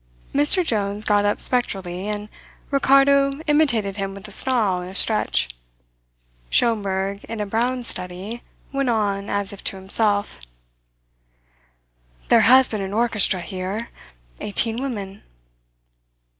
[0.33, 2.27] Mr Jones got up spectrally, and
[2.71, 5.47] Ricardo imitated him with a snarl and a stretch.
[6.49, 8.41] Schomberg, in a brown study,
[8.73, 10.39] went on, as if to himself:
[12.29, 13.89] "There has been an orchestra here
[14.39, 15.21] eighteen women."